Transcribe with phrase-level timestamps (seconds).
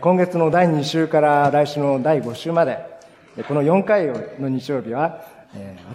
[0.00, 2.78] 今月の第2週から来週の第5週まで、
[3.46, 4.08] この4回
[4.40, 5.24] の日曜日は、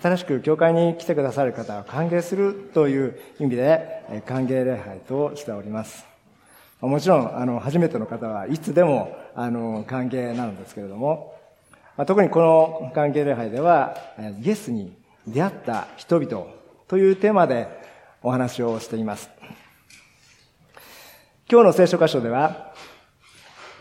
[0.01, 6.05] 新しく教会に来てくださる方を歓迎するという意味で、歓迎礼拝としております。
[6.79, 11.35] もちろん、あの、初めての方はいつでも、あの、歓迎なんですけれども、
[12.07, 13.97] 特にこの歓迎礼拝では、
[14.41, 14.95] イエスに
[15.27, 16.45] 出会った人々
[16.87, 17.67] というテーマで
[18.21, 19.29] お話をしています。
[21.51, 22.72] 今日の聖書箇所では、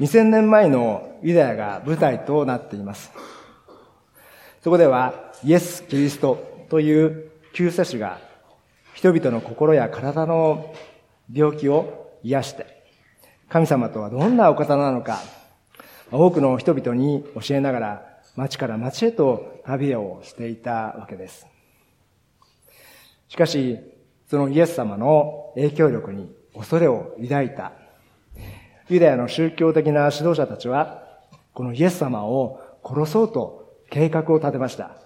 [0.03, 3.13] 2000年前のユダヤが舞台となっています。
[4.61, 8.19] そこでは、イエス・キリストという救世主が
[8.95, 10.75] 人々の心や体の
[11.33, 12.83] 病気を癒して、
[13.49, 15.21] 神様とはどんなお方なのか、
[16.11, 21.47] 多くの人々に教えながら町から町へと旅をしていたわけです。
[23.29, 23.79] しかし、
[24.29, 27.71] そのイエス様の影響力に恐れを抱いた
[28.93, 31.03] ユダヤの宗教的な指導者たちは、
[31.55, 34.97] このイエス様を殺そうと計画を立てました。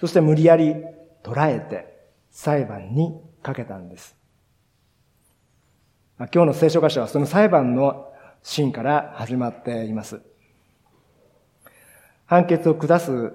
[0.00, 0.74] そして無理やり
[1.22, 1.94] 捕らえて
[2.30, 4.16] 裁判にかけたんです。
[6.18, 8.12] 今日の聖書箇所はその裁判の
[8.42, 10.20] シーンから始まっています。
[12.26, 13.32] 判決を下す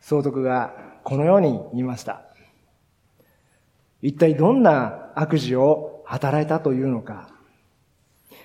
[0.00, 2.22] 相続がこのように言いました。
[4.02, 7.39] 一体どんな悪事を働いたというのか。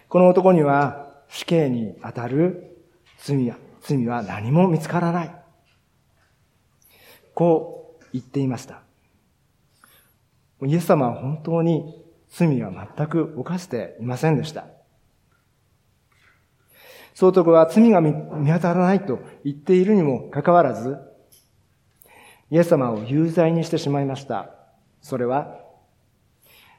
[0.10, 2.78] この男には死刑に当たる
[3.20, 5.36] 罪は、罪は何も見つからない。
[7.34, 8.82] こう言っていました。
[10.64, 14.66] イエス様は本当に罪は全く犯していませんでした。
[17.14, 18.14] 総督は罪が見
[18.52, 20.98] 当たらないと言っているにもかかわらず、
[22.52, 24.50] イエス様を有罪にしてしまいました。
[25.02, 25.60] それは、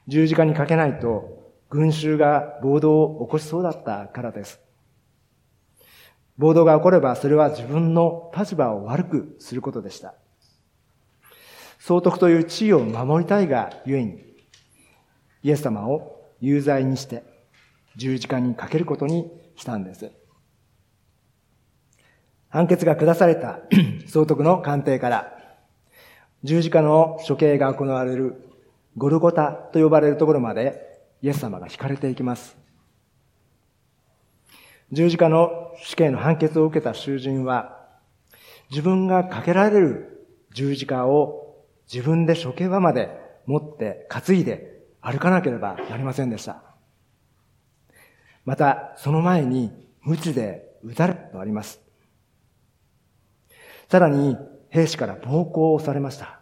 [0.09, 4.61] 十字架にかけないと群衆が暴動を起こしそうだったからです。
[6.39, 10.15] 暴動が起こればそれは自分の立場を悪くすることでした。
[11.79, 14.23] 総督という地位を守りたいがゆえに、
[15.43, 17.25] イエス様を有罪にして
[17.97, 20.11] 十字架にかけることにしたんです。
[22.49, 23.61] 判決が下された
[24.07, 25.33] 総督の官邸から
[26.43, 28.51] 十字架の処刑が行われる
[28.97, 30.86] ゴルゴタと呼ばれるところまで
[31.23, 32.57] イエス様が惹かれていきます。
[34.93, 37.89] 十字架の死刑の判決を受けた囚人は、
[38.71, 43.11] 自分がかけられる十字架を自分で処刑場まで
[43.47, 46.63] 持って担いで歩かなければなりませんでした。
[48.45, 49.73] また、その前に、
[50.03, 51.81] 鞭で撃たれとあります。
[53.89, 54.37] さらに、
[54.69, 56.41] 兵士から暴行をされました。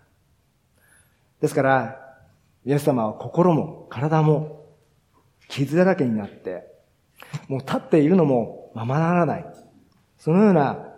[1.41, 2.00] ですから、
[2.66, 4.63] イエス様は心も体も
[5.54, 6.66] 傷だらけになって、
[7.47, 9.47] もう立っているのもままならない。
[10.19, 10.88] そのような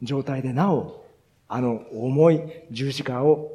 [0.00, 1.04] 状態でなお、
[1.48, 2.40] あの重い
[2.70, 3.50] 十字架を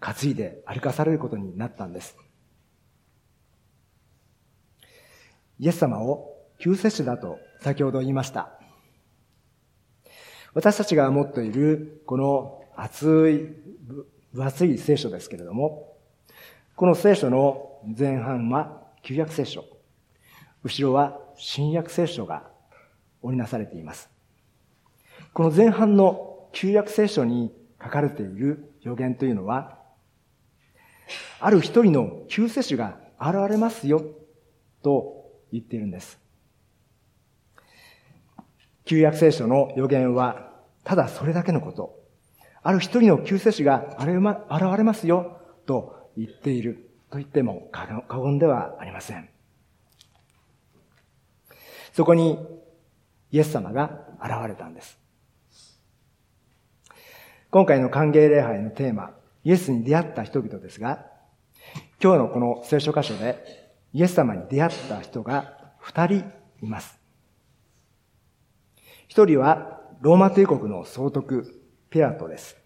[0.00, 2.16] 担いで歩かされることになったんです。
[5.60, 8.50] イエス様を救世主だと先ほど言いました。
[10.54, 15.96] 私たちが持っているこの厚い、分厚い聖書ですけれども、
[16.74, 19.64] この聖書の前半は旧約聖書。
[20.62, 22.48] 後ろは新約聖書が
[23.20, 24.10] 織りなされています。
[25.32, 27.52] この前半の旧約聖書に
[27.82, 29.78] 書かれている予言というのは、
[31.40, 34.02] ある一人の救世主が現れますよ、
[34.82, 36.18] と言っているんです。
[38.84, 40.52] 旧約聖書の予言は、
[40.84, 41.98] ただそれだけのこと。
[42.62, 44.08] ある一人の救世主が現
[44.76, 46.91] れますよ、と言っている。
[47.12, 49.28] と言っても過言ではありません。
[51.92, 52.38] そこに
[53.30, 54.98] イエス様が現れたんです。
[57.50, 59.10] 今回の歓迎礼拝のテーマ、
[59.44, 61.04] イエスに出会った人々ですが、
[62.02, 63.44] 今日のこの聖書箇所で
[63.92, 66.24] イエス様に出会った人が二人
[66.62, 66.98] います。
[69.06, 72.56] 一人はローマ帝国の総督ピラトです。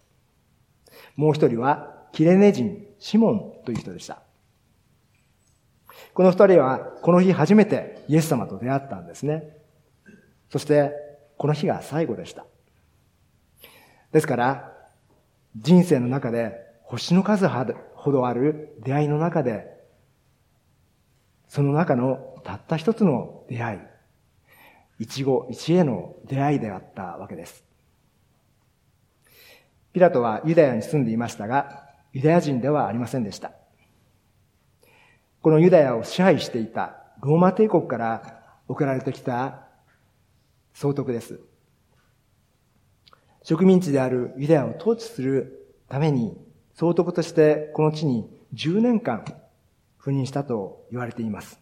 [1.17, 4.26] もう一人はキレネ人シモンという人でした。
[6.15, 9.57] この二人はこの日初めてイエス様と出会ったんですね。
[10.51, 10.93] そして、
[11.37, 12.47] この日が最後でした。
[14.13, 14.73] ですから、
[15.57, 19.77] 人生の中で星の数ほどある出会いの中で、
[21.49, 23.81] その中のたった一つの出会い、
[25.01, 27.65] 一期一会の出会いであったわけです。
[29.93, 33.53] ピラトはユダヤに住んでいましたが、ユダヤ人ではありませんでした。
[35.41, 39.67] このユダヤを支配していたローマ帝国から送られてきた
[40.75, 41.41] 総督です。
[43.43, 46.37] 植民地であるユダヤを統治するために
[46.75, 49.25] 総督としてこの地に10年間
[50.01, 51.61] 赴任したと言われています。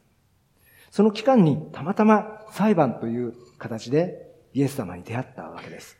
[0.90, 5.98] その期間にたまたま裁判という形でイエス様に出会ったわけです。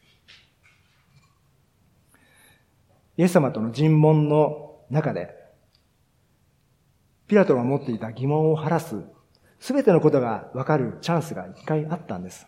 [3.16, 5.34] イエス様との尋問の中で、
[7.34, 8.94] ピラトが持っていた疑問を晴らす、
[9.58, 12.46] すべてのことがわかるチャンスが一回あったんです。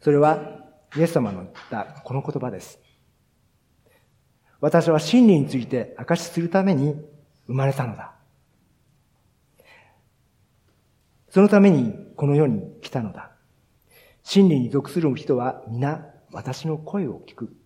[0.00, 0.38] それは、
[0.94, 2.78] イエス様の言ったこの言葉です。
[4.60, 6.94] 私は真理について証しするために
[7.48, 8.14] 生まれたのだ。
[11.28, 13.32] そのためにこの世に来たのだ。
[14.22, 17.56] 真理に属する人は皆私の声を聞く。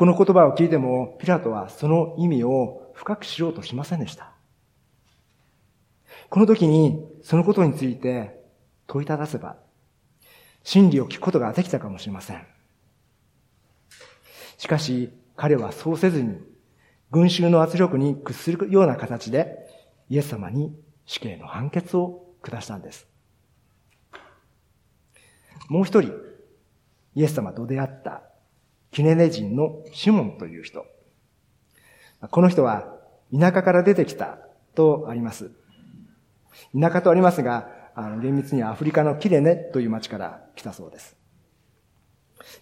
[0.00, 4.32] この言葉を聞いても、ピラトはその意味を深く知ろうとしませんでした。
[6.30, 8.42] この時に、そのことについて
[8.86, 9.58] 問いただせば、
[10.64, 12.46] 真理を聞くことができたかもしれません。
[14.56, 16.38] しかし、彼はそうせずに、
[17.10, 19.68] 群衆の圧力に屈するような形で、
[20.08, 20.74] イエス様に
[21.04, 23.06] 死刑の判決を下したんです。
[25.68, 26.14] もう一人、
[27.14, 28.29] イエス様と出会った
[28.90, 30.84] キネネ人のシモンという人。
[32.30, 32.96] この人は
[33.32, 34.38] 田舎から出てきた
[34.74, 35.50] とあります。
[36.78, 41.16] 田舎とありますが、あの厳密にはアフリカのキレネという町から来たそうです。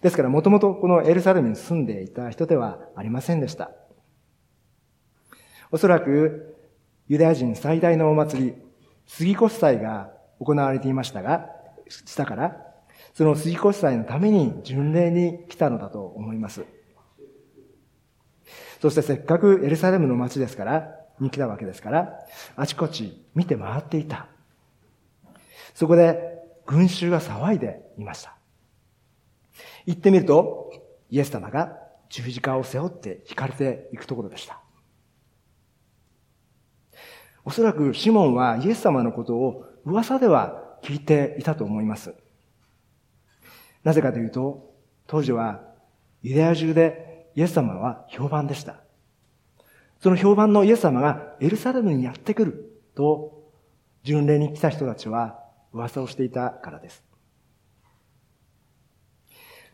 [0.01, 3.71] ですからもともとこのエルサレムに住んでいた人ではありませんでした。
[5.71, 6.55] おそらく
[7.07, 8.55] ユダヤ人最大のお祭り、
[9.07, 11.49] 杉越祭が行われていましたが、
[11.87, 12.68] したから、
[13.19, 16.63] その杉越祭のために巡礼に来たのだと思います。
[18.81, 22.13] そしてせっかくエルサレムの街ですから、に来たわけですから、
[22.55, 24.27] あちこち見て回っていた。
[25.73, 28.37] そこで群衆が騒いでいました。
[29.85, 30.71] 行ってみると、
[31.09, 31.77] イエス様が
[32.07, 34.61] 十字架を背負って引かれていくところでした。
[37.43, 42.13] おそらくシモンはイエス様のことを噂では聞いていたと思います。
[43.89, 44.71] なぜかというと、
[45.07, 45.61] 当時は
[46.21, 48.81] ユダヤ中でイエス様は評判でした。
[49.99, 53.49] その評判のイエス様がエルサレムにやってくると、
[54.03, 55.39] 巡礼に来た人たちは
[55.73, 57.03] 噂をしていたからです。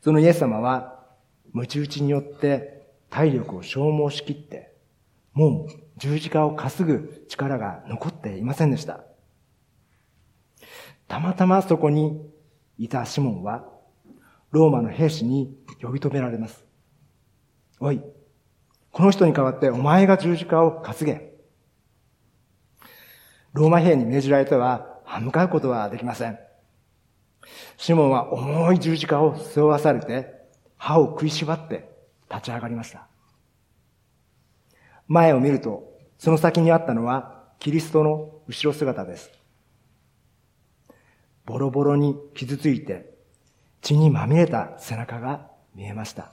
[0.01, 1.03] そのイエス様は、
[1.51, 4.71] 鞭打ちによって体力を消耗しきって、
[5.33, 5.67] もう
[5.97, 9.03] 十字架を担ぐ力が残っていませんでした。
[11.09, 12.21] たまたまそこに
[12.77, 13.74] いたシモンは、
[14.55, 16.63] ローマの兵士に呼び止められます。
[17.81, 18.01] おい、
[18.89, 21.35] この人に代わってお前が十字架を担げ。
[23.51, 26.39] ローマ兵に命じられては歯向かうことはできません。
[27.75, 30.33] シモンは重い十字架を背負わされて、
[30.77, 31.89] 歯を食いしばって
[32.31, 33.09] 立ち上がりました。
[35.09, 39.31] 前を見ると、その先にあったのはキリストの後ろ姿です。
[41.43, 43.14] ボロボロに傷ついて
[43.85, 45.45] 血にまみれた背中が
[45.75, 46.31] 見えました。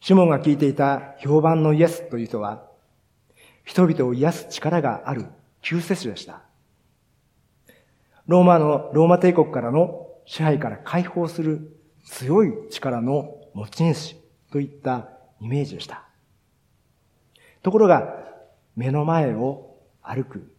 [0.00, 2.66] シモンが聞いていた評判のイエスという人は、
[3.64, 5.26] 人々を癒す力がある
[5.60, 6.42] 救世主でした。
[8.26, 14.16] ローマの、ローマ帝国からの支配から解放する強い力の持ち主
[14.50, 16.08] といったイメージでした。
[17.62, 18.16] ところが、
[18.74, 20.52] 目の前を歩く、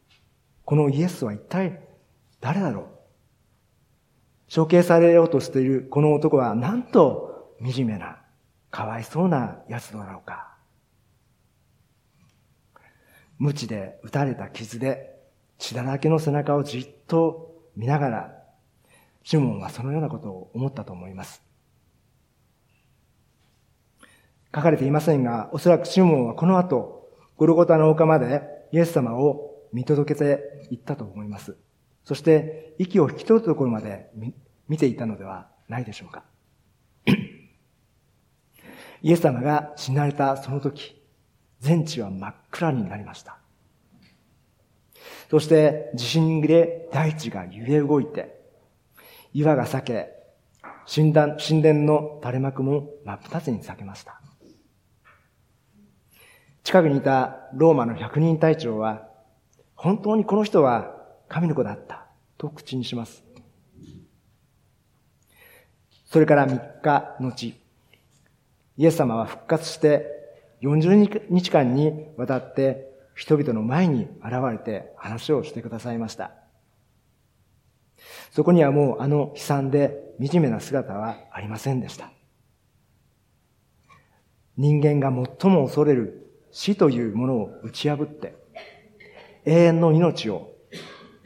[0.64, 1.82] このイエスは一体
[2.40, 2.93] 誰だろう？
[4.54, 8.20] 処刑されようとしているこの男はなんと惨めな、
[8.70, 10.56] かわいそうな奴だろうか。
[13.40, 15.20] 無知で打たれた傷で
[15.58, 18.44] 血だらけの背中をじっと見ながら、
[19.24, 21.42] シモンはそのようなことを思ったと思います。
[24.54, 31.58] 書かれていませんが、おそらくシモンはこの後、ゴルゴタの丘までイエス様を見届けていったと思います。
[32.04, 34.12] そして息を引き取るところまで
[34.68, 36.24] 見ていたのではないでしょうか。
[39.02, 41.02] イエス様が死なれたその時、
[41.60, 43.38] 全地は真っ暗になりました。
[45.30, 48.40] そして地震で大地が揺れ動いて、
[49.34, 50.10] 岩が裂け、
[50.94, 54.22] 神殿神殿の垂れ幕も真っ二つに裂けました。
[56.64, 59.10] 近くにいたローマの百人隊長は、
[59.76, 60.96] 本当にこの人は
[61.28, 62.06] 神の子だった
[62.38, 63.24] と口にします。
[66.14, 67.56] それから3日後、
[68.78, 70.06] イエス様は復活して
[70.62, 76.30] 40日間にわたって人々の前に現れて話をしてくださいました。
[78.30, 82.12] そこにはもうあの悲惨で惨めな姿はありませんでした。
[84.56, 88.36] 人間が最も恐れる死というものを打ち破って、
[89.46, 90.52] 永遠の命を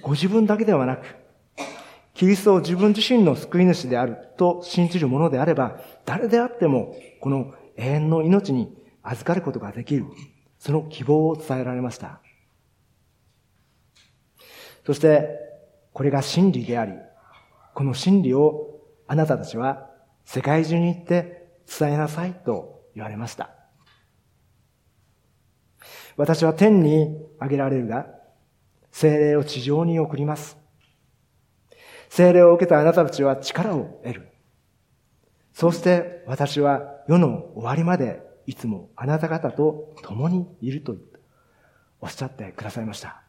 [0.01, 1.16] ご自分だけではなく、
[2.17, 10.05] キリストを自分自身の救い主であると信じるものであれば、誰であってもこの永遠の命に預かることができる。
[10.57, 12.19] その希望を伝えられました。
[14.83, 15.29] そして、
[15.93, 16.93] これが真理であり、
[17.75, 19.87] この真理をあなたたちは
[20.25, 23.51] 世界中に行って伝えなさいと言われました。
[26.15, 28.07] 私は天に上げられるが、
[28.91, 30.57] 精霊を地上に送ります。
[32.17, 34.27] 精霊を受けたあなたたちは力を得る。
[35.53, 40.95] そうして私は世の終わりまでいつもあなた方と共にいると
[42.01, 43.21] おっしゃってくださいました。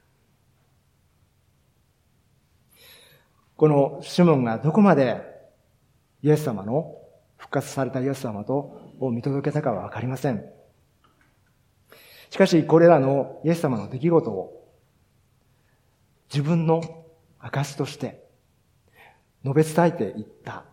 [3.59, 5.21] このシモンがどこまで
[6.23, 6.97] イエス様の
[7.37, 10.47] 復活されたイエス様とを見届けたかはわかりません。
[12.31, 14.67] しかしこれらのイエス様の出来事を
[16.33, 17.05] 自分の
[17.39, 18.27] 証として
[19.45, 20.65] 述べ伝えていった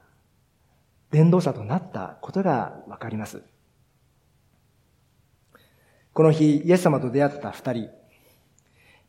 [1.11, 3.43] 伝道者となったことがわかります。
[6.13, 7.89] この日、イエス様と出会った二人、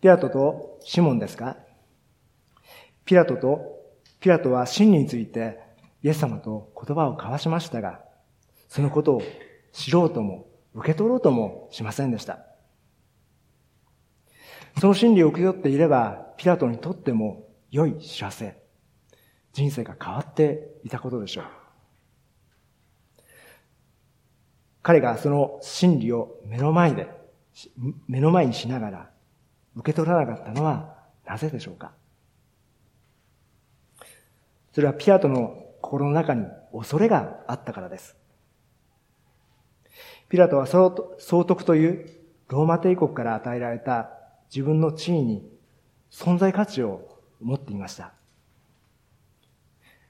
[0.01, 1.57] ピラトとシモンですが、
[3.05, 3.81] ピラトと、
[4.21, 5.59] ピラトは真理について
[6.03, 8.01] イエス様と言葉を交わしましたが、
[8.69, 9.23] そのことを
[9.73, 12.41] 知ろうとも、受け取ろうともしませんでした。
[14.81, 18.61] その真理を受け取っていれば、ピラトにとっても良い知らせ、
[19.57, 21.45] 人生が変わっていたことでしょう。
[24.83, 27.09] 彼がその真理を目の前で、
[28.07, 29.11] 目の前にしながら
[29.75, 31.93] 受け取らなかったのはなぜでしょうか
[34.75, 38.15] それはピラトの心の中に恐れがあったからです。
[40.29, 40.91] ピラトは総
[41.47, 42.11] 督という
[42.49, 44.11] ローマ帝国から与えられた
[44.55, 45.49] 自分の地位に
[46.11, 47.09] 存在価値を
[47.41, 48.13] 持っていました。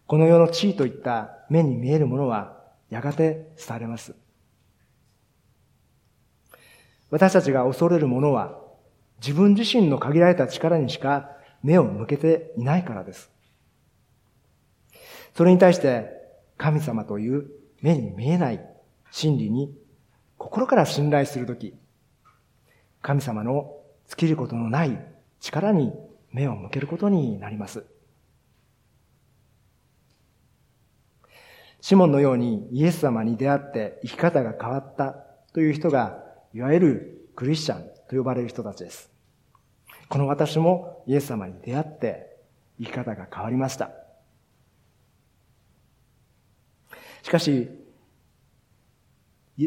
[0.07, 2.57] この世の地位といった目に見えるものは
[2.91, 4.15] やがて廃れます。
[7.11, 8.59] 私たちが恐れるものは
[9.21, 11.31] 自分自身の限られた力にしか
[11.63, 13.31] 目を向けていないからです。
[15.35, 16.11] それに対して
[16.57, 17.51] 神様という
[17.83, 18.65] 目に見えない
[19.11, 19.77] 真理に
[20.39, 21.75] 心から信頼するとき、
[23.03, 23.75] 神様の
[24.09, 24.99] 尽きることのない
[25.41, 25.93] 力に
[26.33, 27.85] 目を向けることになります。
[31.87, 35.13] シモンのようにイエス様に出会って生き方が変わった
[35.53, 36.19] という人が、
[36.53, 39.09] いわゆるクリスチャンと呼ばれる人たちです。
[40.09, 42.39] この私もイエス様に出会って
[42.81, 43.93] 生き方が変わりました。
[47.23, 47.71] しかし、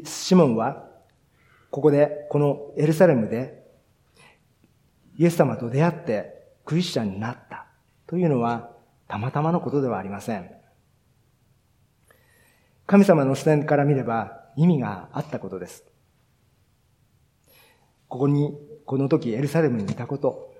[0.03, 0.89] シモンは、
[1.71, 3.65] ここで、このエルサレムで、
[5.17, 7.67] イエス様と出会ってクリスチャンになった
[8.07, 8.71] というのは、
[9.07, 10.58] たまたまのことではありません。
[12.89, 15.85] 神様の視点から見れば意味があったことです。
[18.07, 20.55] ここに、この時エルサレムにいたこと、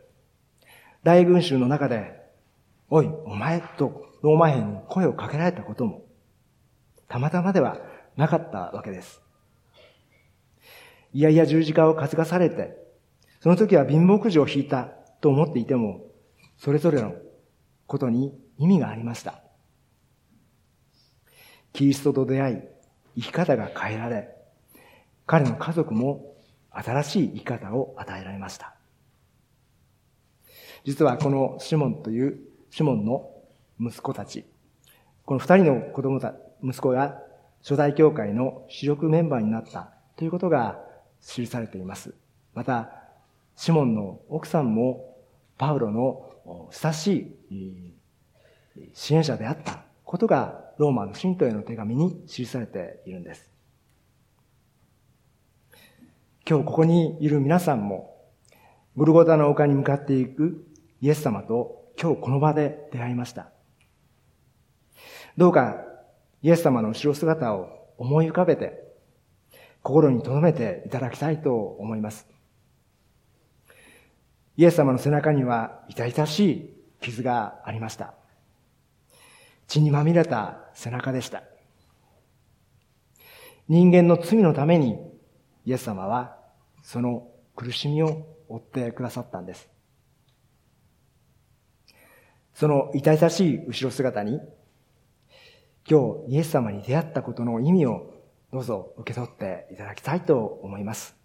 [1.02, 2.22] 大群衆の中で、
[2.88, 6.06] おい、お前とローマ兵に声をかけられたことも、
[7.08, 7.80] たまたまでは
[8.16, 9.24] なかったわけです。
[11.14, 12.78] いやいや十字架を担がされて、
[13.40, 14.84] その時は貧乏くじを引いた
[15.20, 16.06] と思っていても、
[16.60, 17.16] それぞれの
[17.88, 19.42] ことに意味がありました。
[21.74, 22.58] キリストと出会い、
[23.16, 24.30] 生き方が変えられ、
[25.26, 26.36] 彼の家族も
[26.72, 28.76] 新しい生き方を与えられました。
[30.84, 33.30] 実はこのシモンというシモンの
[33.80, 34.46] 息子たち、
[35.26, 36.34] この二人の子供た、
[36.64, 37.22] 息子が
[37.62, 40.80] 初代教会の主力メンバーになったということが
[41.22, 42.14] 記されています。
[42.54, 42.92] また、
[43.56, 45.18] シモンの奥さんも
[45.58, 47.94] パウロの親しい
[48.94, 53.52] 支援者であったことがローマの信徒への手紙に記されているんです。
[56.50, 58.16] 今日ここにいる皆さんも、
[58.96, 60.66] グルゴタの丘に向かっていく
[61.02, 63.50] イエス様と今日この場で出会いました。
[65.36, 65.76] どうか
[66.42, 67.68] イエス様の後ろ姿を
[67.98, 68.82] 思い浮かべて、
[69.84, 72.26] 心に留めていただきたいと思います。
[74.56, 78.19] イエス様の背中には痛々しい傷がありました。
[79.70, 81.44] 血にまみれた背中でした。
[83.68, 84.98] 人間の罪のために
[85.64, 86.36] イエス様は
[86.82, 89.70] その苦しみを負ってくださったんです。
[92.56, 94.42] その痛々しい後ろ姿に、
[95.90, 98.16] 今日イエス様に出会ったことの意味を
[98.52, 101.16] どうぞ受け取っていただきたいと思います。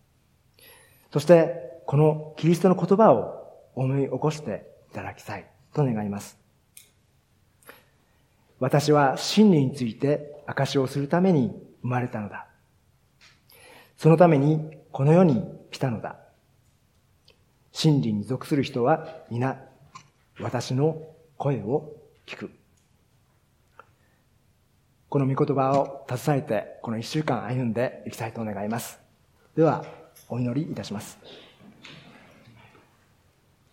[1.12, 6.43] そして、このキリストの言葉を思い起こしていただきたいと願います。
[8.60, 12.46] 私は真理について証をするために生まれたのだ。
[13.96, 16.16] そのためにこの世に来たのだ。
[17.72, 19.60] 真理に属する人は皆
[20.40, 21.02] 私の
[21.36, 21.92] 声を
[22.26, 22.50] 聞く。
[25.08, 28.98] この御言葉を携えてこの一週間歩んでいきたいと願います。
[29.54, 29.84] では、
[30.28, 31.18] お祈りいたします。